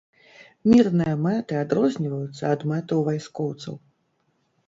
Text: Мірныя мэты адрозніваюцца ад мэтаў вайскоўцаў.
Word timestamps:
Мірныя 0.71 1.11
мэты 1.25 1.59
адрозніваюцца 1.63 2.43
ад 2.55 2.61
мэтаў 2.71 3.05
вайскоўцаў. 3.09 3.75